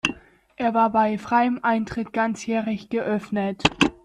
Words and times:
Er 0.55 0.73
war 0.73 0.89
bei 0.91 1.19
freiem 1.19 1.59
Eintritt 1.61 2.11
ganzjährig 2.11 2.89
geöffnet. 2.89 3.61